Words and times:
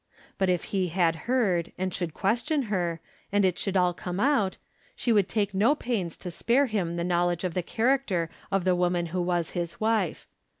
But 0.39 0.49
if 0.49 0.63
he 0.73 0.87
had 0.87 1.15
heard, 1.29 1.73
and 1.77 1.93
should 1.93 2.15
question 2.15 2.63
her, 2.73 2.99
and 3.31 3.45
it 3.45 3.59
should 3.59 3.77
all 3.77 3.93
come 3.93 4.19
out, 4.19 4.57
she 4.95 5.13
would 5.13 5.29
take 5.29 5.53
no 5.53 5.75
pains 5.75 6.17
to 6.17 6.31
spare 6.31 6.65
him 6.65 6.95
the 6.95 7.03
knowledge 7.03 7.43
of 7.43 7.53
the 7.53 7.61
character 7.61 8.27
of 8.51 8.63
the 8.63 8.75
woman 8.75 9.05
who 9.13 9.21
was 9.21 9.51
his 9.51 9.79
wife. 9.79 10.25